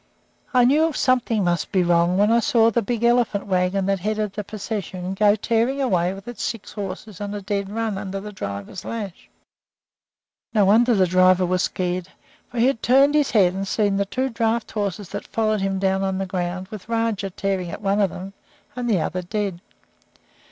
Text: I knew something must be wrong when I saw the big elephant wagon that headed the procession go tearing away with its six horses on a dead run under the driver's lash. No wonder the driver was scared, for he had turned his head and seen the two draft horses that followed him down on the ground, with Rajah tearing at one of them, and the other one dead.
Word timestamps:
I 0.51 0.65
knew 0.65 0.91
something 0.93 1.43
must 1.43 1.71
be 1.71 1.83
wrong 1.83 2.17
when 2.17 2.31
I 2.31 2.39
saw 2.39 2.71
the 2.71 2.81
big 2.81 3.03
elephant 3.03 3.45
wagon 3.45 3.85
that 3.85 3.99
headed 3.99 4.33
the 4.33 4.43
procession 4.43 5.13
go 5.13 5.35
tearing 5.35 5.79
away 5.79 6.11
with 6.15 6.27
its 6.27 6.41
six 6.41 6.71
horses 6.73 7.21
on 7.21 7.35
a 7.35 7.41
dead 7.43 7.69
run 7.69 7.99
under 7.99 8.19
the 8.19 8.31
driver's 8.31 8.83
lash. 8.83 9.29
No 10.55 10.65
wonder 10.65 10.95
the 10.95 11.05
driver 11.05 11.45
was 11.45 11.61
scared, 11.61 12.07
for 12.49 12.57
he 12.57 12.65
had 12.65 12.81
turned 12.81 13.13
his 13.13 13.29
head 13.29 13.53
and 13.53 13.67
seen 13.67 13.97
the 13.97 14.05
two 14.07 14.29
draft 14.29 14.71
horses 14.71 15.09
that 15.09 15.27
followed 15.27 15.61
him 15.61 15.77
down 15.77 16.01
on 16.01 16.17
the 16.17 16.25
ground, 16.25 16.69
with 16.69 16.89
Rajah 16.89 17.29
tearing 17.29 17.69
at 17.69 17.83
one 17.83 18.01
of 18.01 18.09
them, 18.09 18.33
and 18.75 18.89
the 18.89 18.99
other 19.01 19.19
one 19.19 19.27
dead. 19.29 19.61